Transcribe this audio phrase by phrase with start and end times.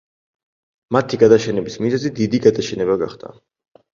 [0.95, 3.33] მათი გადაშენების მიზეზი დიდი გადაშენება გახდა.